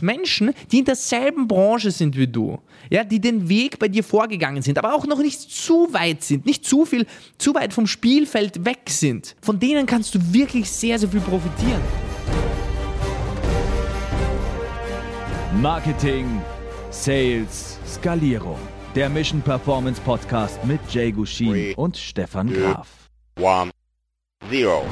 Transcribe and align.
Menschen, 0.00 0.52
die 0.70 0.78
in 0.78 0.84
derselben 0.84 1.48
Branche 1.48 1.90
sind 1.90 2.16
wie 2.16 2.28
du, 2.28 2.60
ja, 2.88 3.02
die 3.02 3.20
den 3.20 3.48
Weg 3.48 3.80
bei 3.80 3.88
dir 3.88 4.04
vorgegangen 4.04 4.62
sind, 4.62 4.78
aber 4.78 4.94
auch 4.94 5.06
noch 5.06 5.18
nicht 5.18 5.40
zu 5.40 5.92
weit 5.92 6.22
sind, 6.22 6.46
nicht 6.46 6.64
zu 6.64 6.84
viel, 6.84 7.04
zu 7.36 7.52
weit 7.54 7.72
vom 7.72 7.88
Spielfeld 7.88 8.64
weg 8.64 8.82
sind. 8.86 9.34
Von 9.42 9.58
denen 9.58 9.86
kannst 9.86 10.14
du 10.14 10.20
wirklich 10.32 10.70
sehr, 10.70 11.00
sehr 11.00 11.08
viel 11.08 11.20
profitieren. 11.20 11.80
Marketing, 15.60 16.40
Sales, 16.90 17.80
Skalierung. 17.84 18.58
Der 18.94 19.08
Mission 19.08 19.42
Performance 19.42 20.00
Podcast 20.00 20.64
mit 20.64 20.78
Jay 20.90 21.10
Gushin 21.10 21.48
Three, 21.48 21.74
und 21.74 21.96
Stefan 21.96 22.52
Graf. 22.52 23.10
one, 23.40 23.70
zero. 24.48 24.84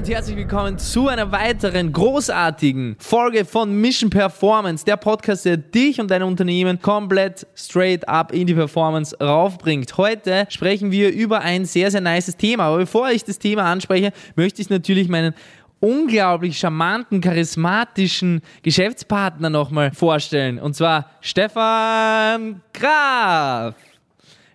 Und 0.00 0.08
herzlich 0.08 0.34
willkommen 0.38 0.78
zu 0.78 1.08
einer 1.08 1.30
weiteren 1.30 1.92
großartigen 1.92 2.96
Folge 2.98 3.44
von 3.44 3.82
Mission 3.82 4.08
Performance, 4.08 4.82
der 4.82 4.96
Podcast, 4.96 5.44
der 5.44 5.58
dich 5.58 6.00
und 6.00 6.10
dein 6.10 6.22
Unternehmen 6.22 6.80
komplett 6.80 7.46
straight 7.54 8.08
up 8.08 8.32
in 8.32 8.46
die 8.46 8.54
Performance 8.54 9.14
raufbringt. 9.20 9.98
Heute 9.98 10.46
sprechen 10.48 10.90
wir 10.90 11.12
über 11.12 11.42
ein 11.42 11.66
sehr, 11.66 11.90
sehr 11.90 12.00
nices 12.00 12.38
Thema. 12.38 12.64
Aber 12.64 12.78
bevor 12.78 13.10
ich 13.10 13.24
das 13.24 13.38
Thema 13.38 13.64
anspreche, 13.64 14.14
möchte 14.36 14.62
ich 14.62 14.70
natürlich 14.70 15.10
meinen 15.10 15.34
unglaublich 15.80 16.58
charmanten, 16.58 17.20
charismatischen 17.20 18.40
Geschäftspartner 18.62 19.50
nochmal 19.50 19.92
vorstellen. 19.92 20.58
Und 20.58 20.76
zwar 20.76 21.10
Stefan 21.20 22.62
Graf. 22.72 23.74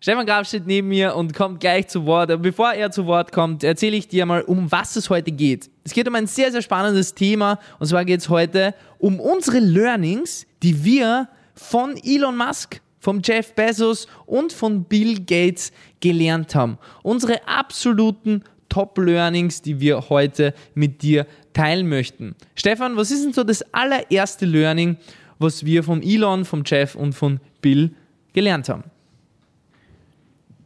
Stefan 0.06 0.28
Graf 0.28 0.48
steht 0.48 0.68
neben 0.68 0.90
mir 0.90 1.16
und 1.16 1.34
kommt 1.34 1.60
gleich 1.60 1.88
zu 1.88 2.06
Wort. 2.06 2.30
Aber 2.30 2.44
bevor 2.44 2.74
er 2.74 2.92
zu 2.92 3.08
Wort 3.08 3.32
kommt, 3.32 3.64
erzähle 3.64 3.98
ich 3.98 4.08
dir 4.08 4.28
mal, 4.28 4.44
um 4.44 4.72
was 4.72 4.96
es 4.96 5.10
heute 5.10 5.32
geht. 5.32 5.72
Es 5.84 5.94
geht 5.94 6.08
um 6.08 6.14
ein 6.14 6.28
sehr, 6.28 6.52
sehr 6.52 6.62
spannendes 6.62 7.16
Thema. 7.16 7.58
Und 7.80 7.88
zwar 7.88 8.06
geht 8.06 8.20
es 8.20 8.30
heute 8.30 8.76
um 9.00 9.20
unsere 9.20 9.58
Learnings, 9.58 10.46
die 10.62 10.86
wir 10.86 11.28
von 11.56 11.98
Elon 12.04 12.38
Musk, 12.38 12.82
vom 13.00 13.20
Jeff 13.24 13.56
Bezos 13.56 14.08
und 14.28 14.54
von 14.54 14.84
Bill 14.84 15.22
Gates 15.22 15.72
gelernt 16.02 16.54
haben. 16.54 16.78
Unsere 17.02 17.48
absoluten 17.48 18.44
Top-Learnings, 18.70 19.64
die 19.64 19.80
wir 19.80 20.08
heute 20.10 20.54
mit 20.76 21.02
dir 21.02 21.26
teilen 21.54 21.90
möchten. 21.90 22.36
Stefan, 22.54 22.96
was 22.96 23.10
ist 23.10 23.26
denn 23.26 23.34
so 23.34 23.44
das 23.44 23.64
allererste 23.74 24.46
Learning, 24.46 24.98
was 25.40 25.66
wir 25.66 25.82
vom 25.82 26.04
Elon, 26.04 26.46
vom 26.46 26.62
Jeff 26.64 26.94
und 26.94 27.14
von 27.14 27.40
Bill 27.60 27.90
gelernt 28.34 28.70
haben? 28.70 28.84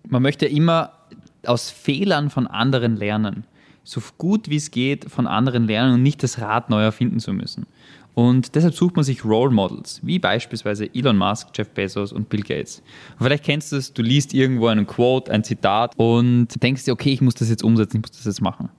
Man 0.09 0.21
möchte 0.21 0.45
immer 0.45 0.91
aus 1.45 1.69
Fehlern 1.69 2.29
von 2.29 2.47
anderen 2.47 2.97
lernen. 2.97 3.45
So 3.83 4.02
gut 4.17 4.49
wie 4.49 4.57
es 4.57 4.71
geht 4.71 5.09
von 5.09 5.25
anderen 5.25 5.65
lernen 5.65 5.95
und 5.95 6.03
nicht 6.03 6.21
das 6.21 6.39
Rad 6.39 6.69
neu 6.69 6.81
erfinden 6.81 7.19
zu 7.19 7.33
müssen. 7.33 7.65
Und 8.13 8.55
deshalb 8.55 8.73
sucht 8.73 8.95
man 8.97 9.05
sich 9.05 9.23
Role 9.23 9.52
Models, 9.52 10.02
wie 10.03 10.19
beispielsweise 10.19 10.93
Elon 10.93 11.17
Musk, 11.17 11.49
Jeff 11.55 11.69
Bezos 11.69 12.11
und 12.11 12.27
Bill 12.27 12.41
Gates. 12.41 12.81
Und 13.17 13.25
vielleicht 13.25 13.45
kennst 13.45 13.71
du 13.71 13.77
es, 13.77 13.93
du 13.93 14.02
liest 14.02 14.33
irgendwo 14.33 14.67
einen 14.67 14.85
Quote, 14.85 15.31
ein 15.31 15.43
Zitat 15.43 15.93
und 15.97 16.61
denkst 16.61 16.83
dir, 16.83 16.91
okay, 16.91 17.13
ich 17.13 17.21
muss 17.21 17.35
das 17.35 17.49
jetzt 17.49 17.63
umsetzen, 17.63 17.97
ich 17.97 18.02
muss 18.02 18.11
das 18.11 18.25
jetzt 18.25 18.41
machen. 18.41 18.69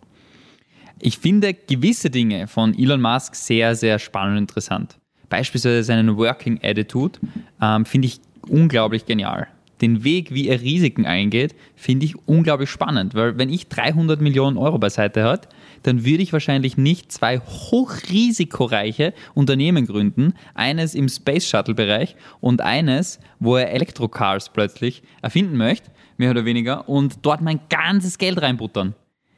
Ich 0.99 1.19
finde 1.19 1.55
gewisse 1.55 2.11
Dinge 2.11 2.47
von 2.47 2.79
Elon 2.79 3.01
Musk 3.01 3.35
sehr, 3.35 3.75
sehr 3.75 3.99
spannend 3.99 4.33
und 4.33 4.43
interessant. 4.43 4.99
Beispielsweise 5.31 5.85
seinen 5.85 6.19
Working 6.19 6.61
Attitude 6.63 7.19
ähm, 7.63 7.87
finde 7.87 8.09
ich 8.09 8.21
unglaublich 8.49 9.07
genial 9.07 9.49
den 9.81 10.05
Weg, 10.05 10.33
wie 10.33 10.49
er 10.49 10.61
Risiken 10.61 11.07
eingeht, 11.07 11.55
finde 11.75 12.07
ich 12.07 12.17
unglaublich 12.27 12.71
spannend, 12.71 13.15
weil 13.15 13.39
wenn 13.39 13.49
ich 13.49 13.69
300 13.69 14.21
Millionen 14.21 14.57
Euro 14.57 14.79
beiseite 14.79 15.25
hat, 15.25 15.49
dann 15.83 16.05
würde 16.05 16.23
ich 16.23 16.33
wahrscheinlich 16.33 16.77
nicht 16.77 17.11
zwei 17.11 17.39
hochrisikoreiche 17.39 19.15
Unternehmen 19.35 19.87
gründen, 19.87 20.35
eines 20.55 20.95
im 20.95 21.09
Space 21.09 21.49
Shuttle 21.49 21.75
Bereich 21.75 22.17
und 22.41 22.61
eines, 22.61 23.21
wo 23.39 23.57
er 23.57 23.73
Elektrocars 23.73 24.51
plötzlich 24.51 25.03
erfinden 25.23 25.57
möchte, 25.57 25.91
mehr 26.17 26.31
oder 26.31 26.45
weniger, 26.45 26.89
und 26.89 27.19
dort 27.23 27.41
mein 27.41 27.61
ganzes 27.71 28.19
Geld 28.19 28.41
reinbuttern. 28.43 28.95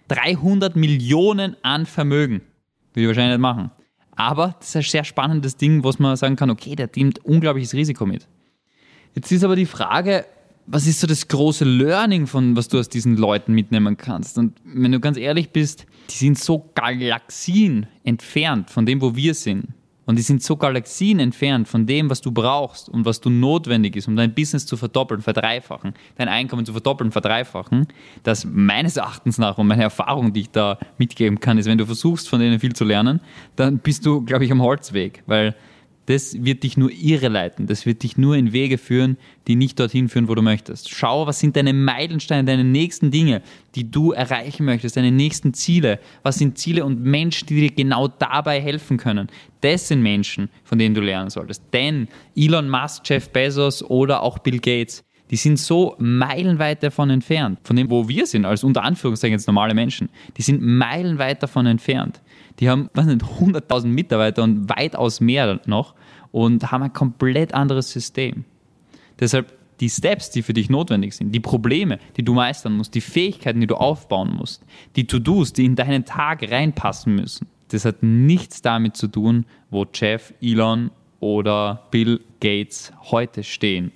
300 0.08 0.76
Millionen 0.76 1.56
an 1.62 1.86
Vermögen. 1.86 2.42
Würde 2.92 3.02
ich 3.02 3.06
wahrscheinlich 3.06 3.38
nicht 3.38 3.42
machen. 3.42 3.70
Aber 4.14 4.56
das 4.58 4.68
ist 4.70 4.76
ein 4.76 4.82
sehr 4.82 5.04
spannendes 5.04 5.56
Ding, 5.56 5.84
was 5.84 5.98
man 5.98 6.16
sagen 6.16 6.36
kann, 6.36 6.50
okay, 6.50 6.76
der 6.76 6.90
nimmt 6.94 7.24
unglaubliches 7.24 7.72
Risiko 7.72 8.04
mit. 8.04 8.28
Jetzt 9.14 9.30
ist 9.30 9.44
aber 9.44 9.56
die 9.56 9.66
Frage, 9.66 10.24
was 10.66 10.86
ist 10.86 11.00
so 11.00 11.06
das 11.06 11.28
große 11.28 11.64
Learning 11.64 12.26
von, 12.26 12.56
was 12.56 12.68
du 12.68 12.78
aus 12.78 12.88
diesen 12.88 13.16
Leuten 13.16 13.52
mitnehmen 13.52 13.96
kannst? 13.96 14.38
Und 14.38 14.56
wenn 14.64 14.92
du 14.92 15.00
ganz 15.00 15.16
ehrlich 15.16 15.50
bist, 15.50 15.86
die 16.10 16.14
sind 16.14 16.38
so 16.38 16.70
Galaxien 16.74 17.86
entfernt 18.04 18.70
von 18.70 18.86
dem, 18.86 19.00
wo 19.00 19.14
wir 19.16 19.34
sind. 19.34 19.68
Und 20.04 20.16
die 20.16 20.22
sind 20.22 20.42
so 20.42 20.56
Galaxien 20.56 21.20
entfernt 21.20 21.68
von 21.68 21.86
dem, 21.86 22.10
was 22.10 22.20
du 22.20 22.32
brauchst 22.32 22.88
und 22.88 23.04
was 23.04 23.20
du 23.20 23.30
notwendig 23.30 23.94
ist, 23.94 24.08
um 24.08 24.16
dein 24.16 24.34
Business 24.34 24.66
zu 24.66 24.76
verdoppeln, 24.76 25.20
verdreifachen, 25.20 25.94
dein 26.16 26.28
Einkommen 26.28 26.66
zu 26.66 26.72
verdoppeln, 26.72 27.12
verdreifachen, 27.12 27.86
dass 28.24 28.44
meines 28.44 28.96
Erachtens 28.96 29.38
nach 29.38 29.58
und 29.58 29.68
meine 29.68 29.82
Erfahrung, 29.82 30.32
die 30.32 30.40
ich 30.40 30.50
da 30.50 30.78
mitgeben 30.98 31.38
kann, 31.38 31.56
ist, 31.56 31.66
wenn 31.66 31.78
du 31.78 31.86
versuchst, 31.86 32.28
von 32.28 32.40
denen 32.40 32.58
viel 32.58 32.72
zu 32.72 32.84
lernen, 32.84 33.20
dann 33.54 33.78
bist 33.78 34.04
du, 34.04 34.22
glaube 34.22 34.44
ich, 34.44 34.50
am 34.50 34.60
Holzweg, 34.60 35.22
weil 35.26 35.54
das 36.06 36.42
wird 36.44 36.62
dich 36.62 36.76
nur 36.76 36.90
irreleiten. 36.90 37.66
Das 37.66 37.86
wird 37.86 38.02
dich 38.02 38.16
nur 38.16 38.36
in 38.36 38.52
Wege 38.52 38.78
führen, 38.78 39.16
die 39.46 39.54
nicht 39.54 39.78
dorthin 39.78 40.08
führen, 40.08 40.28
wo 40.28 40.34
du 40.34 40.42
möchtest. 40.42 40.90
Schau, 40.90 41.26
was 41.26 41.40
sind 41.40 41.56
deine 41.56 41.72
Meilensteine, 41.72 42.44
deine 42.44 42.64
nächsten 42.64 43.10
Dinge, 43.10 43.42
die 43.74 43.90
du 43.90 44.12
erreichen 44.12 44.64
möchtest, 44.64 44.96
deine 44.96 45.12
nächsten 45.12 45.54
Ziele. 45.54 46.00
Was 46.22 46.38
sind 46.38 46.58
Ziele 46.58 46.84
und 46.84 47.02
Menschen, 47.02 47.46
die 47.46 47.68
dir 47.68 47.74
genau 47.74 48.08
dabei 48.08 48.60
helfen 48.60 48.96
können? 48.96 49.28
Das 49.60 49.88
sind 49.88 50.02
Menschen, 50.02 50.48
von 50.64 50.78
denen 50.78 50.94
du 50.94 51.00
lernen 51.00 51.30
solltest. 51.30 51.62
Denn 51.72 52.08
Elon 52.36 52.68
Musk, 52.68 53.02
Jeff 53.04 53.30
Bezos 53.30 53.82
oder 53.82 54.22
auch 54.22 54.38
Bill 54.38 54.58
Gates, 54.58 55.04
die 55.32 55.36
sind 55.36 55.58
so 55.58 55.96
meilenweit 55.98 56.82
davon 56.82 57.08
entfernt, 57.08 57.58
von 57.64 57.74
dem, 57.74 57.90
wo 57.90 58.06
wir 58.06 58.26
sind, 58.26 58.44
als 58.44 58.62
unter 58.64 58.84
Anführungszeichen 58.84 59.32
jetzt 59.32 59.46
normale 59.46 59.72
Menschen. 59.72 60.10
Die 60.36 60.42
sind 60.42 60.60
meilenweit 60.60 61.42
davon 61.42 61.64
entfernt. 61.64 62.20
Die 62.60 62.68
haben, 62.68 62.90
was 62.92 63.06
nicht, 63.06 63.22
100.000 63.22 63.86
Mitarbeiter 63.86 64.42
und 64.42 64.68
weitaus 64.68 65.22
mehr 65.22 65.58
noch 65.64 65.94
und 66.32 66.70
haben 66.70 66.82
ein 66.82 66.92
komplett 66.92 67.54
anderes 67.54 67.90
System. 67.90 68.44
Deshalb 69.18 69.50
die 69.80 69.88
Steps, 69.88 70.30
die 70.30 70.42
für 70.42 70.52
dich 70.52 70.68
notwendig 70.68 71.14
sind, 71.14 71.32
die 71.32 71.40
Probleme, 71.40 71.98
die 72.18 72.24
du 72.24 72.34
meistern 72.34 72.74
musst, 72.74 72.94
die 72.94 73.00
Fähigkeiten, 73.00 73.62
die 73.62 73.66
du 73.66 73.76
aufbauen 73.76 74.36
musst, 74.36 74.62
die 74.96 75.06
To-Dos, 75.06 75.54
die 75.54 75.64
in 75.64 75.76
deinen 75.76 76.04
Tag 76.04 76.42
reinpassen 76.50 77.14
müssen, 77.14 77.46
das 77.68 77.86
hat 77.86 78.02
nichts 78.02 78.60
damit 78.60 78.98
zu 78.98 79.08
tun, 79.08 79.46
wo 79.70 79.86
Jeff, 79.94 80.34
Elon 80.42 80.90
oder 81.20 81.88
Bill 81.90 82.20
Gates 82.38 82.92
heute 83.10 83.42
stehen. 83.42 83.92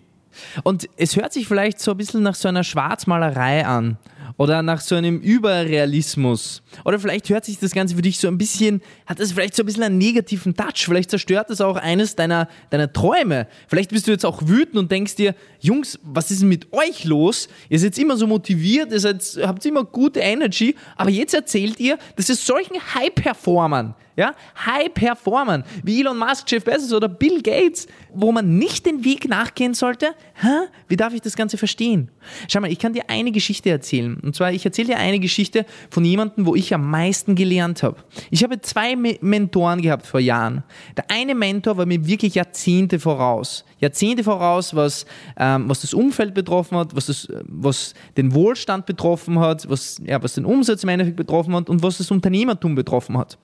Und 0.62 0.88
es 0.96 1.16
hört 1.16 1.32
sich 1.32 1.46
vielleicht 1.46 1.80
so 1.80 1.92
ein 1.92 1.96
bisschen 1.96 2.22
nach 2.22 2.34
so 2.34 2.48
einer 2.48 2.64
Schwarzmalerei 2.64 3.66
an 3.66 3.98
oder 4.36 4.62
nach 4.62 4.80
so 4.80 4.94
einem 4.94 5.20
Überrealismus. 5.20 6.62
Oder 6.84 6.98
vielleicht 6.98 7.28
hört 7.28 7.44
sich 7.44 7.58
das 7.58 7.72
Ganze 7.72 7.96
für 7.96 8.02
dich 8.02 8.18
so 8.18 8.28
ein 8.28 8.38
bisschen, 8.38 8.82
hat 9.06 9.18
das 9.18 9.32
vielleicht 9.32 9.54
so 9.54 9.62
ein 9.62 9.66
bisschen 9.66 9.82
einen 9.84 9.98
negativen 9.98 10.54
Touch. 10.54 10.84
Vielleicht 10.84 11.10
zerstört 11.10 11.50
das 11.50 11.60
auch 11.60 11.76
eines 11.76 12.16
deiner, 12.16 12.48
deiner 12.70 12.92
Träume. 12.92 13.46
Vielleicht 13.68 13.90
bist 13.90 14.06
du 14.06 14.10
jetzt 14.10 14.26
auch 14.26 14.42
wütend 14.46 14.76
und 14.76 14.90
denkst 14.90 15.16
dir, 15.16 15.34
Jungs, 15.60 15.98
was 16.02 16.30
ist 16.30 16.42
denn 16.42 16.48
mit 16.48 16.72
euch 16.72 17.04
los? 17.04 17.48
Ihr 17.68 17.78
seid 17.78 17.96
immer 17.98 18.16
so 18.16 18.26
motiviert, 18.26 18.92
ihr 18.92 19.00
seid, 19.00 19.22
habt 19.42 19.64
immer 19.64 19.84
gute 19.84 20.20
Energy, 20.20 20.76
aber 20.96 21.10
jetzt 21.10 21.34
erzählt 21.34 21.80
ihr, 21.80 21.98
dass 22.16 22.28
ihr 22.28 22.36
solchen 22.36 22.76
High-Performern, 22.94 23.94
ja, 24.16 24.34
High-Performern 24.64 25.64
wie 25.82 26.00
Elon 26.00 26.18
Musk, 26.18 26.50
Jeff 26.50 26.64
Bezos 26.64 26.92
oder 26.92 27.08
Bill 27.08 27.42
Gates, 27.42 27.86
wo 28.12 28.32
man 28.32 28.58
nicht 28.58 28.86
den 28.86 29.04
Weg 29.04 29.28
nachgehen 29.28 29.74
sollte? 29.74 30.14
Hä? 30.34 30.68
Wie 30.88 30.96
darf 30.96 31.12
ich 31.12 31.20
das 31.20 31.36
Ganze 31.36 31.58
verstehen? 31.58 32.10
Schau 32.48 32.60
mal, 32.60 32.72
ich 32.72 32.78
kann 32.78 32.92
dir 32.92 33.04
eine 33.08 33.30
Geschichte 33.30 33.70
erzählen. 33.70 34.18
Und 34.22 34.34
zwar, 34.34 34.52
ich 34.52 34.64
erzähle 34.64 34.88
dir 34.88 34.98
eine 34.98 35.20
Geschichte 35.20 35.66
von 35.90 36.04
jemandem, 36.04 36.46
wo 36.46 36.54
ich 36.54 36.74
am 36.74 36.90
meisten 36.90 37.34
gelernt 37.34 37.82
habe. 37.82 37.96
Ich 38.30 38.42
habe 38.42 38.60
zwei 38.60 38.96
Me 38.96 39.16
Mentoren 39.20 39.82
gehabt 39.82 40.06
vor 40.06 40.20
Jahren. 40.20 40.62
Der 40.96 41.04
eine 41.10 41.34
Mentor 41.34 41.76
war 41.76 41.86
mir 41.86 42.06
wirklich 42.06 42.34
Jahrzehnte 42.34 42.98
voraus. 42.98 43.64
Jahrzehnte 43.78 44.24
voraus, 44.24 44.74
was, 44.74 45.04
ähm, 45.38 45.68
was 45.68 45.82
das 45.82 45.92
Umfeld 45.92 46.34
betroffen 46.34 46.78
hat, 46.78 46.96
was, 46.96 47.06
das, 47.06 47.28
was 47.46 47.94
den 48.16 48.34
Wohlstand 48.34 48.86
betroffen 48.86 49.38
hat, 49.38 49.68
was, 49.68 50.00
ja, 50.04 50.22
was 50.22 50.34
den 50.34 50.44
Umsatz 50.44 50.82
im 50.82 50.88
Endeffekt 50.88 51.16
betroffen 51.16 51.54
hat 51.54 51.68
und 51.68 51.82
was 51.82 51.98
das 51.98 52.10
Unternehmertum 52.10 52.74
betroffen 52.74 53.18
hat. 53.18 53.38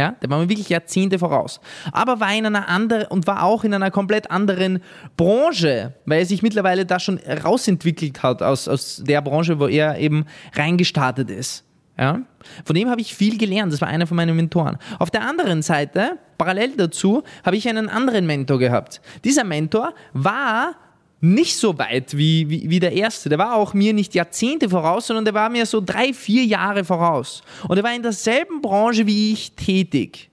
Ja, 0.00 0.12
der 0.22 0.30
war 0.30 0.38
mir 0.38 0.48
wirklich 0.48 0.70
Jahrzehnte 0.70 1.18
voraus. 1.18 1.60
Aber 1.92 2.20
war 2.20 2.34
in 2.34 2.46
einer 2.46 2.70
anderen 2.70 3.08
und 3.08 3.26
war 3.26 3.42
auch 3.42 3.64
in 3.64 3.74
einer 3.74 3.90
komplett 3.90 4.30
anderen 4.30 4.82
Branche, 5.18 5.92
weil 6.06 6.20
er 6.20 6.24
sich 6.24 6.40
mittlerweile 6.40 6.86
da 6.86 6.98
schon 6.98 7.18
rausentwickelt 7.44 8.22
hat 8.22 8.40
aus, 8.42 8.66
aus 8.66 9.02
der 9.04 9.20
Branche, 9.20 9.60
wo 9.60 9.66
er 9.66 9.98
eben 9.98 10.24
reingestartet 10.54 11.28
ist. 11.28 11.66
Ja? 11.98 12.22
Von 12.64 12.76
dem 12.76 12.88
habe 12.88 13.02
ich 13.02 13.14
viel 13.14 13.36
gelernt. 13.36 13.74
Das 13.74 13.82
war 13.82 13.88
einer 13.88 14.06
von 14.06 14.16
meinen 14.16 14.34
Mentoren. 14.34 14.78
Auf 14.98 15.10
der 15.10 15.20
anderen 15.20 15.60
Seite, 15.60 16.16
parallel 16.38 16.76
dazu, 16.78 17.22
habe 17.44 17.56
ich 17.56 17.68
einen 17.68 17.90
anderen 17.90 18.26
Mentor 18.26 18.58
gehabt. 18.58 19.02
Dieser 19.22 19.44
Mentor 19.44 19.92
war 20.14 20.76
nicht 21.20 21.56
so 21.56 21.76
weit 21.78 22.16
wie, 22.16 22.48
wie, 22.48 22.70
wie 22.70 22.80
der 22.80 22.92
erste. 22.92 23.28
Der 23.28 23.38
war 23.38 23.54
auch 23.54 23.74
mir 23.74 23.92
nicht 23.92 24.14
Jahrzehnte 24.14 24.70
voraus, 24.70 25.06
sondern 25.06 25.24
der 25.24 25.34
war 25.34 25.50
mir 25.50 25.66
so 25.66 25.80
drei, 25.80 26.14
vier 26.14 26.44
Jahre 26.44 26.84
voraus. 26.84 27.42
Und 27.68 27.76
er 27.76 27.84
war 27.84 27.94
in 27.94 28.02
derselben 28.02 28.62
Branche 28.62 29.06
wie 29.06 29.32
ich 29.32 29.52
tätig. 29.52 30.30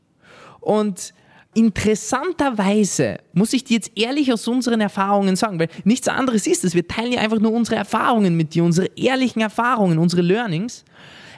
Und 0.61 1.13
interessanterweise 1.53 3.17
muss 3.33 3.51
ich 3.51 3.63
dir 3.63 3.75
jetzt 3.75 3.91
ehrlich 3.95 4.31
aus 4.31 4.47
unseren 4.47 4.79
Erfahrungen 4.79 5.35
sagen, 5.35 5.59
weil 5.59 5.69
nichts 5.83 6.07
anderes 6.07 6.47
ist 6.47 6.63
es. 6.63 6.73
Wir 6.73 6.87
teilen 6.87 7.11
ja 7.11 7.19
einfach 7.19 7.39
nur 7.39 7.51
unsere 7.51 7.75
Erfahrungen 7.75 8.37
mit 8.37 8.53
dir, 8.53 8.63
unsere 8.63 8.87
ehrlichen 8.95 9.41
Erfahrungen, 9.41 9.97
unsere 9.97 10.21
Learnings. 10.21 10.85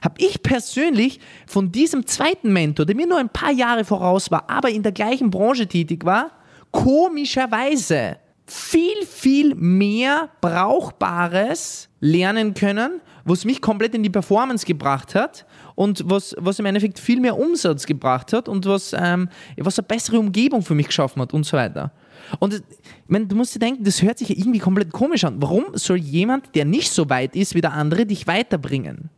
Habe 0.04 0.16
ich 0.20 0.44
persönlich 0.44 1.20
von 1.48 1.72
diesem 1.72 2.06
zweiten 2.06 2.54
Mentor, 2.54 2.86
der 2.86 2.96
mir 2.96 3.08
nur 3.08 3.18
ein 3.18 3.30
paar 3.30 3.52
Jahre 3.52 3.84
voraus 3.84 4.30
war, 4.30 4.50
aber 4.50 4.70
in 4.70 4.84
der 4.84 4.92
gleichen 4.92 5.30
Branche 5.30 5.68
tätig 5.68 6.06
war, 6.06 6.32
komischerweise 6.72 8.18
viel, 8.52 9.06
viel 9.06 9.56
mehr 9.56 10.30
Brauchbares 10.42 11.90
lernen 12.00 12.54
können, 12.54 13.02
was 13.26 13.46
mich 13.46 13.62
komplett 13.62 13.94
in 13.96 14.04
die 14.04 14.10
Performance 14.10 14.66
gebracht 14.66 15.16
hat 15.16 15.46
und 15.76 16.04
was, 16.10 16.36
was 16.38 16.60
im 16.60 16.66
Endeffekt 16.66 17.00
viel 17.00 17.20
mehr 17.20 17.38
Umsatz 17.38 17.86
gebracht 17.86 18.34
hat 18.34 18.50
und 18.50 18.66
was, 18.66 18.94
ähm, 18.98 19.30
was 19.58 19.78
eine 19.78 19.88
bessere 19.88 20.20
Umgebung 20.20 20.62
für 20.62 20.76
mich 20.76 20.88
geschaffen 20.88 21.22
hat 21.22 21.34
und 21.34 21.46
so 21.46 21.58
weiter. 21.58 21.92
Und 22.40 22.54
ich 22.54 22.62
meine, 23.08 23.28
du 23.28 23.36
musst 23.36 23.56
dir 23.56 23.60
denken, 23.60 23.84
das 23.84 24.02
hört 24.02 24.20
sich 24.20 24.30
ja 24.30 24.36
irgendwie 24.38 24.60
komplett 24.60 24.92
komisch 24.92 25.24
an. 25.24 25.42
Warum 25.42 25.66
soll 25.74 25.98
jemand, 25.98 26.56
der 26.56 26.66
nicht 26.66 26.92
so 26.92 27.10
weit 27.10 27.36
ist 27.36 27.56
wie 27.56 27.62
der 27.62 27.74
andere, 27.74 28.06
dich 28.06 28.28
weiterbringen? 28.28 29.10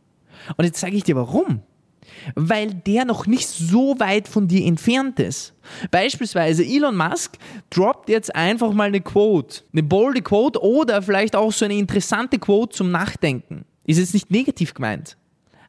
Und 0.56 0.64
jetzt 0.64 0.80
sage 0.80 0.96
ich 0.96 1.04
dir 1.04 1.16
warum 1.16 1.62
weil 2.34 2.74
der 2.74 3.04
noch 3.04 3.26
nicht 3.26 3.48
so 3.48 3.98
weit 3.98 4.28
von 4.28 4.48
dir 4.48 4.64
entfernt 4.64 5.20
ist. 5.20 5.54
Beispielsweise 5.90 6.64
Elon 6.64 6.96
Musk 6.96 7.36
droppt 7.70 8.08
jetzt 8.08 8.34
einfach 8.34 8.72
mal 8.72 8.88
eine 8.88 9.00
Quote, 9.00 9.62
eine 9.72 9.82
bolde 9.82 10.22
Quote 10.22 10.62
oder 10.62 11.02
vielleicht 11.02 11.36
auch 11.36 11.52
so 11.52 11.64
eine 11.64 11.74
interessante 11.74 12.38
Quote 12.38 12.76
zum 12.76 12.90
Nachdenken. 12.90 13.64
Ist 13.84 13.98
jetzt 13.98 14.14
nicht 14.14 14.30
negativ 14.30 14.74
gemeint. 14.74 15.16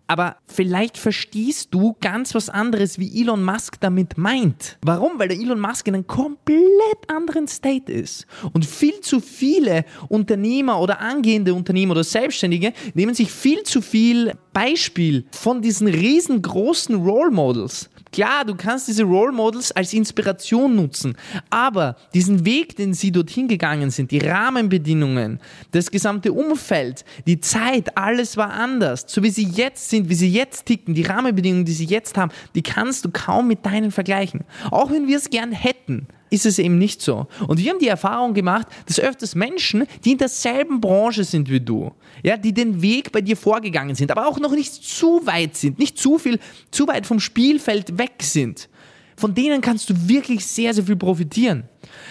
Aber 0.06 0.35
vielleicht 0.45 0.97
verstehst 0.97 1.69
du 1.71 1.95
ganz 2.01 2.35
was 2.35 2.50
anderes, 2.50 3.00
wie 3.00 3.21
Elon 3.21 3.44
Musk 3.44 3.80
damit 3.80 4.18
meint. 4.18 4.77
Warum? 4.81 5.18
Weil 5.18 5.30
der 5.30 5.39
Elon 5.39 5.59
Musk 5.59 5.88
in 5.88 5.95
einem 5.95 6.07
komplett 6.07 6.59
anderen 7.07 7.47
State 7.47 7.91
ist. 7.91 8.27
Und 8.51 8.65
viel 8.65 9.00
zu 9.00 9.21
viele 9.21 9.85
Unternehmer 10.09 10.80
oder 10.80 11.00
angehende 11.00 11.53
Unternehmer 11.53 11.91
oder 11.91 12.03
Selbstständige 12.03 12.74
nehmen 12.94 13.15
sich 13.15 13.31
viel 13.31 13.63
zu 13.63 13.81
viel 13.81 14.33
Beispiel 14.53 15.25
von 15.31 15.61
diesen 15.61 15.88
riesengroßen 15.88 16.95
Role 16.95 17.31
Models. 17.31 17.89
Klar, 18.13 18.45
du 18.45 18.53
kannst 18.53 18.88
diese 18.88 19.03
Role 19.03 19.31
Models 19.31 19.71
als 19.71 19.91
Inspiration 19.91 20.75
nutzen, 20.75 21.17
aber 21.50 21.95
diesen 22.13 22.45
Weg, 22.45 22.75
den 22.75 22.94
sie 22.94 23.11
dorthin 23.11 23.47
gegangen 23.47 23.89
sind, 23.89 24.11
die 24.11 24.19
Rahmenbedingungen, 24.19 25.39
das 25.71 25.89
gesamte 25.89 26.31
Umfeld, 26.31 27.05
die 27.25 27.39
Zeit, 27.39 27.97
alles 27.97 28.38
war 28.38 28.51
anders. 28.51 29.05
So 29.07 29.23
wie 29.23 29.31
sie 29.31 29.47
jetzt 29.47 29.89
sind, 29.89 30.09
wie 30.09 30.15
sie 30.15 30.29
jetzt 30.29 30.67
ticken, 30.67 30.94
die 30.94 31.01
Rahmenbedingungen, 31.01 31.65
die 31.65 31.73
sie 31.73 31.85
jetzt 31.85 32.15
haben, 32.15 32.31
die 32.53 32.61
kannst 32.61 33.03
du 33.03 33.09
kaum 33.11 33.47
mit 33.47 33.65
deinen 33.65 33.89
vergleichen. 33.89 34.41
Auch 34.69 34.91
wenn 34.91 35.07
wir 35.07 35.17
es 35.17 35.31
gern 35.31 35.51
hätten 35.51 36.07
ist 36.33 36.47
es 36.47 36.57
eben 36.57 36.80
nicht 36.80 37.00
so. 37.01 37.27
Und 37.47 37.59
wir 37.59 37.71
haben 37.71 37.77
die 37.77 37.88
Erfahrung 37.88 38.33
gemacht, 38.33 38.65
dass 38.88 39.00
öfters 39.00 39.35
Menschen, 39.35 39.85
die 40.03 40.13
in 40.13 40.18
derselben 40.18 40.81
Branche 40.81 41.24
sind 41.24 41.47
wie 41.47 41.59
du, 41.59 41.91
ja, 42.24 42.38
die 42.38 42.53
den 42.53 42.81
Weg 42.81 43.12
bei 43.12 43.21
dir 43.21 43.38
vorgegangen 43.38 43.94
sind, 43.94 44.09
aber 44.09 44.27
auch 44.27 44.39
noch 44.39 44.51
nicht 44.51 44.74
zu 44.74 45.25
weit 45.27 45.56
sind, 45.56 45.77
nicht 45.77 46.00
zu 46.00 46.18
viel, 46.18 46.39
zu 46.71 46.88
weit 46.88 47.06
vom 47.06 47.19
Spielfeld 47.19 48.00
weg 48.00 48.15
sind, 48.21 48.68
von 49.15 49.33
denen 49.36 49.62
kannst 49.62 49.89
du 49.89 50.07
wirklich 50.07 50.45
sehr, 50.45 50.74
sehr 50.74 50.83
viel 50.86 50.95
profitieren. 50.95 51.63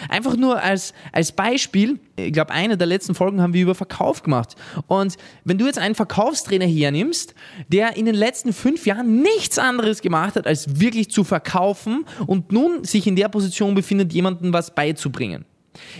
Einfach 0.08 0.36
nur 0.36 0.60
als, 0.62 0.92
als 1.12 1.32
Beispiel, 1.32 1.98
ich 2.16 2.32
glaube, 2.32 2.52
eine 2.52 2.76
der 2.76 2.86
letzten 2.86 3.14
Folgen 3.14 3.40
haben 3.40 3.54
wir 3.54 3.62
über 3.62 3.74
Verkauf 3.74 4.22
gemacht. 4.22 4.54
Und 4.86 5.16
wenn 5.44 5.58
du 5.58 5.66
jetzt 5.66 5.78
einen 5.78 5.94
Verkaufstrainer 5.94 6.66
hernimmst, 6.66 7.34
der 7.68 7.96
in 7.96 8.06
den 8.06 8.14
letzten 8.14 8.52
fünf 8.52 8.86
Jahren 8.86 9.22
nichts 9.22 9.58
anderes 9.58 10.02
gemacht 10.02 10.36
hat, 10.36 10.46
als 10.46 10.80
wirklich 10.80 11.10
zu 11.10 11.24
verkaufen 11.24 12.04
und 12.26 12.52
nun 12.52 12.84
sich 12.84 13.06
in 13.06 13.16
der 13.16 13.28
Position 13.28 13.74
befindet, 13.74 14.12
jemandem 14.12 14.52
was 14.52 14.74
beizubringen 14.74 15.44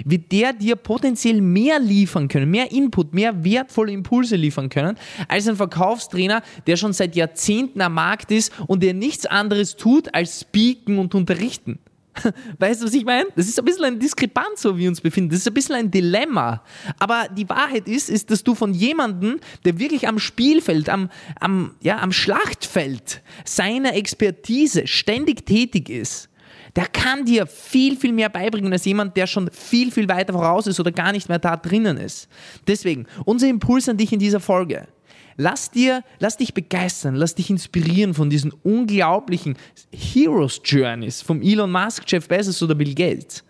wird 0.05 0.33
der 0.33 0.53
dir 0.53 0.77
potenziell 0.77 1.41
mehr 1.41 1.79
liefern 1.79 2.29
können, 2.29 2.51
mehr 2.51 2.73
Input, 2.73 3.15
mehr 3.15 3.45
wertvolle 3.45 3.93
Impulse 3.93 4.37
liefern 4.37 4.69
können, 4.69 4.97
als 5.29 5.49
ein 5.49 5.57
Verkaufstrainer, 5.57 6.43
der 6.67 6.77
schon 6.77 6.93
seit 6.93 7.17
Jahrzehnten 7.17 7.81
am 7.81 7.95
Markt 7.95 8.31
ist 8.31 8.53
und 8.67 8.83
der 8.83 8.95
nichts 8.95 9.27
anderes 9.27 9.77
tut, 9.77 10.15
als 10.15 10.41
speaken 10.41 10.99
und 10.99 11.15
unterrichten. 11.15 11.79
Weißt 12.59 12.83
du, 12.83 12.87
was 12.87 12.95
ich 12.95 13.05
meine? 13.05 13.27
Das 13.37 13.49
ist 13.49 13.59
ein 13.59 13.65
bisschen 13.65 13.85
eine 13.85 13.97
Diskrepanz, 13.97 14.65
wo 14.65 14.77
wir 14.77 14.89
uns 14.89 15.01
befinden. 15.01 15.31
Das 15.31 15.41
ist 15.41 15.49
ein 15.49 15.55
bisschen 15.55 15.77
ein 15.77 15.91
Dilemma. 15.91 16.63
Aber 16.99 17.27
die 17.35 17.49
Wahrheit 17.49 17.89
ist, 17.89 18.11
ist, 18.11 18.31
dass 18.31 18.45
du 18.45 18.55
von 18.55 18.75
jemandem, 18.75 19.41
der 19.65 19.79
wirklich 19.79 20.07
am 20.09 20.19
Spielfeld, 20.19 20.89
am, 20.89 21.11
am, 21.41 21.75
ja, 21.81 21.99
am 21.99 22.13
Schlachtfeld 22.13 23.23
seiner 23.45 23.95
Expertise 23.95 24.87
ständig 24.87 25.47
tätig 25.47 25.89
ist, 25.89 26.29
der 26.77 26.87
kann 26.87 27.25
dir 27.25 27.47
viel, 27.47 27.97
viel 27.97 28.13
mehr 28.13 28.29
beibringen 28.29 28.73
als 28.73 28.85
jemand, 28.85 29.17
der 29.17 29.27
schon 29.27 29.51
viel, 29.51 29.91
viel 29.91 30.09
weiter 30.09 30.33
voraus 30.33 30.67
ist 30.67 30.81
oder 30.81 30.91
gar 30.91 31.13
nicht 31.13 31.29
mehr 31.29 31.39
da 31.39 31.57
drinnen 31.57 31.99
ist. 31.99 32.29
Deswegen, 32.67 33.07
unser 33.25 33.49
Impuls 33.49 33.89
an 33.89 33.99
dich 33.99 34.13
in 34.13 34.19
dieser 34.19 34.41
Folge. 34.41 34.89
Lass 35.37 35.71
dir, 35.71 36.05
lass 36.19 36.37
dich 36.37 36.53
begeistern, 36.53 37.15
lass 37.15 37.35
dich 37.35 37.49
inspirieren 37.49 38.15
von 38.15 38.29
diesen 38.29 38.53
unglaublichen 38.63 39.57
Heroes 39.91 40.61
Journeys 40.63 41.23
vom 41.23 41.41
Elon 41.41 41.73
Musk, 41.73 42.05
Jeff 42.07 42.29
Bezos 42.29 42.63
oder 42.63 42.75
Bill 42.75 42.95
Gates. 42.95 43.43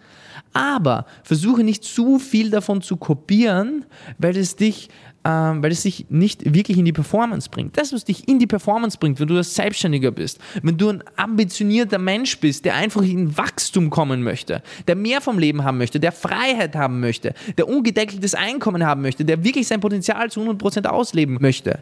Aber 0.52 1.06
versuche 1.22 1.64
nicht 1.64 1.84
zu 1.84 2.18
viel 2.18 2.50
davon 2.50 2.82
zu 2.82 2.96
kopieren, 2.96 3.84
weil 4.18 4.36
es 4.36 4.56
dich 4.56 4.88
ähm, 5.24 5.62
weil 5.62 5.70
es 5.70 5.82
dich 5.82 6.06
nicht 6.08 6.52
wirklich 6.52 6.78
in 6.78 6.84
die 6.84 6.92
Performance 6.92 7.48
bringt. 7.48 7.76
Das, 7.76 7.92
was 7.92 8.04
dich 8.04 8.26
in 8.28 8.40
die 8.40 8.46
Performance 8.48 8.98
bringt, 8.98 9.20
wenn 9.20 9.28
du 9.28 9.36
ein 9.36 9.44
Selbstständiger 9.44 10.10
bist, 10.10 10.40
wenn 10.62 10.76
du 10.76 10.88
ein 10.88 11.04
ambitionierter 11.16 11.98
Mensch 11.98 12.38
bist, 12.40 12.64
der 12.64 12.74
einfach 12.74 13.02
in 13.02 13.36
Wachstum 13.36 13.90
kommen 13.90 14.22
möchte, 14.22 14.62
der 14.88 14.96
mehr 14.96 15.20
vom 15.20 15.38
Leben 15.38 15.62
haben 15.62 15.78
möchte, 15.78 16.00
der 16.00 16.10
Freiheit 16.10 16.74
haben 16.74 16.98
möchte, 16.98 17.34
der 17.56 17.68
ungedeckeltes 17.68 18.34
Einkommen 18.34 18.84
haben 18.84 19.02
möchte, 19.02 19.24
der 19.24 19.44
wirklich 19.44 19.68
sein 19.68 19.80
Potenzial 19.80 20.28
zu 20.30 20.40
100% 20.40 20.86
ausleben 20.86 21.38
möchte, 21.40 21.78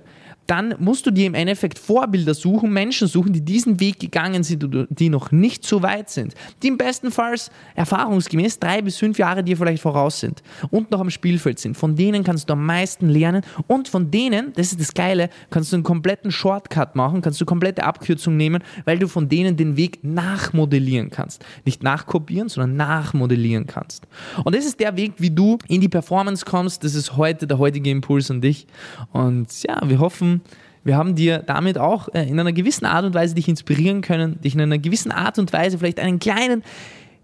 dann 0.51 0.75
musst 0.81 1.07
du 1.07 1.13
dir 1.13 1.27
im 1.27 1.35
Endeffekt 1.35 1.79
Vorbilder 1.79 2.35
suchen, 2.35 2.73
Menschen 2.73 3.07
suchen, 3.07 3.33
die 3.33 3.41
diesen 3.41 3.79
Weg 3.79 4.01
gegangen 4.01 4.43
sind 4.43 4.65
oder 4.65 4.89
die 4.91 5.09
noch 5.09 5.31
nicht 5.31 5.65
so 5.65 5.81
weit 5.81 6.11
sind, 6.11 6.35
die 6.61 6.67
im 6.67 6.77
besten 6.77 7.13
Fall 7.13 7.37
erfahrungsgemäß 7.77 8.59
drei 8.59 8.83
bis 8.83 8.97
fünf 8.97 9.17
Jahre 9.17 9.45
dir 9.45 9.57
vielleicht 9.57 9.81
voraus 9.81 10.19
sind 10.19 10.43
und 10.71 10.91
noch 10.91 10.99
am 10.99 11.11
Spielfeld 11.11 11.61
sind. 11.61 11.77
Von 11.77 11.95
denen 11.95 12.25
kannst 12.25 12.49
du 12.49 12.55
am 12.55 12.67
meisten 12.67 13.09
lernen 13.09 13.43
und 13.69 13.87
von 13.87 14.11
denen, 14.11 14.53
das 14.55 14.73
ist 14.73 14.81
das 14.81 14.93
Geile, 14.93 15.31
kannst 15.51 15.71
du 15.71 15.77
einen 15.77 15.85
kompletten 15.85 16.33
Shortcut 16.33 16.97
machen, 16.97 17.23
kannst 17.23 17.41
du 17.41 17.45
komplette 17.45 17.85
Abkürzung 17.85 18.37
nehmen, 18.37 18.65
weil 18.85 18.99
du 18.99 19.07
von 19.07 19.29
denen 19.29 19.57
den 19.57 19.77
Weg 19.77 20.01
nachmodellieren 20.03 21.11
kannst. 21.11 21.45
Nicht 21.65 21.85
nachkopieren, 21.85 22.49
sondern 22.49 22.75
nachmodellieren 22.75 23.69
kannst. 23.69 24.09
Und 24.43 24.57
das 24.57 24.65
ist 24.65 24.81
der 24.81 24.97
Weg, 24.97 25.13
wie 25.19 25.31
du 25.31 25.59
in 25.69 25.81
die 25.81 25.89
Performance 25.89 26.45
kommst. 26.45 26.83
Das 26.83 26.97
ist 26.97 27.17
heute 27.17 27.47
der 27.47 27.59
heutige 27.59 27.91
Impuls 27.91 28.33
an 28.33 28.41
dich. 28.41 28.67
Und 29.13 29.63
ja, 29.63 29.81
wir 29.85 30.01
hoffen, 30.01 30.40
wir 30.85 30.97
haben 30.97 31.15
dir 31.15 31.39
damit 31.39 31.79
auch 31.79 32.09
äh, 32.15 32.23
in 32.23 32.41
einer 32.41 32.53
gewissen 32.53 32.87
Art 32.87 33.05
und 33.05 33.15
Weise 33.15 33.35
dich 33.35 33.49
inspirieren 33.49 34.01
können, 34.01 34.41
dich 34.41 34.55
in 34.55 34.61
einer 34.61 34.79
gewissen 34.79 35.13
Art 35.13 35.39
und 35.39 35.53
Weise 35.53 35.79
vielleicht 35.79 36.01
einen 36.01 36.19
kleinen 36.19 36.63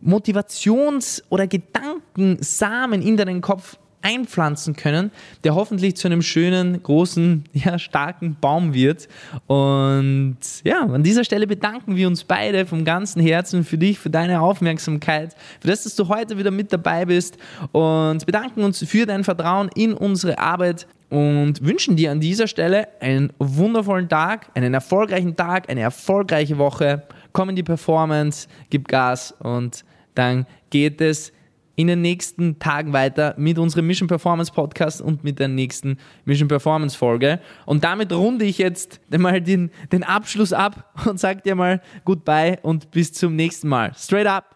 Motivations- 0.05 1.23
oder 1.31 1.47
Gedankensamen 1.47 3.01
in 3.03 3.17
deinen 3.17 3.41
Kopf 3.41 3.79
einpflanzen 4.03 4.77
können, 4.77 5.11
der 5.43 5.57
hoffentlich 5.57 5.97
zu 5.97 6.07
einem 6.07 6.23
schönen, 6.23 6.81
großen, 6.81 7.45
ja, 7.53 7.79
starken 7.79 8.37
Baum 8.41 8.73
wird. 8.73 9.09
Und 9.49 10.37
ja, 10.63 10.83
an 10.83 11.03
dieser 11.03 11.25
Stelle 11.25 11.47
bedanken 11.47 11.97
wir 11.97 12.07
uns 12.07 12.23
beide 12.23 12.67
vom 12.67 12.85
ganzen 12.85 13.21
Herzen 13.21 13.65
für 13.65 13.79
dich, 13.79 13.99
für 13.99 14.11
deine 14.11 14.41
Aufmerksamkeit, 14.41 15.35
für 15.61 15.69
das, 15.69 15.83
dass 15.83 15.97
du 15.97 16.07
heute 16.09 16.39
wieder 16.39 16.53
mit 16.53 16.73
dabei 16.73 17.07
bist 17.07 17.37
und 17.73 18.25
bedanken 18.27 18.63
uns 18.63 18.85
für 18.85 19.07
dein 19.07 19.25
Vertrauen 19.25 19.71
in 19.75 19.93
unsere 19.93 20.39
Arbeit 20.39 20.87
und 21.11 21.65
wünschen 21.65 21.97
dir 21.97 22.11
an 22.11 22.21
dieser 22.21 22.47
Stelle 22.47 22.89
einen 23.01 23.33
wundervollen 23.39 24.09
Tag, 24.09 24.49
einen 24.55 24.75
erfolgreichen 24.75 25.37
Tag, 25.37 25.71
eine 25.71 25.81
erfolgreiche 25.81 26.59
Woche. 26.59 27.03
Komm 27.33 27.51
in 27.51 27.57
die 27.57 27.63
Performance, 27.63 28.49
gib 28.71 28.89
Gas 28.89 29.33
und 29.39 29.85
dann 30.15 30.47
geht 30.71 31.01
es 31.01 31.33
in 31.77 31.87
den 31.87 32.01
nächsten 32.01 32.59
Tagen 32.59 32.93
weiter 32.93 33.35
mit 33.37 33.59
unserem 33.59 33.87
Mission 33.87 34.09
Performance 34.09 34.51
Podcast 34.51 35.03
und 35.03 35.23
mit 35.23 35.39
der 35.39 35.49
nächsten 35.49 35.99
Mission 36.25 36.49
Performance 36.49 36.97
Folge. 36.97 37.39
Und 37.67 37.85
damit 37.85 38.13
runde 38.13 38.47
ich 38.47 38.59
jetzt 38.59 39.01
mal 39.11 39.41
den, 39.41 39.71
den 39.93 40.03
Abschluss 40.03 40.53
ab 40.53 40.95
und 41.07 41.21
sage 41.21 41.43
dir 41.43 41.55
mal 41.55 41.83
Goodbye 42.05 42.59
und 42.63 42.91
bis 42.91 43.13
zum 43.13 43.37
nächsten 43.37 43.69
Mal. 43.69 43.93
Straight 43.95 44.27
up! 44.27 44.56